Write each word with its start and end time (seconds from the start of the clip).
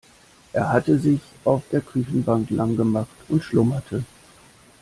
Er 0.51 0.71
hatte 0.73 0.97
sich 0.97 1.19
auf 1.45 1.61
der 1.71 1.81
Küchenbank 1.81 2.49
lang 2.49 2.75
gemacht 2.75 3.15
und 3.29 3.43
schlummerte. 3.43 4.03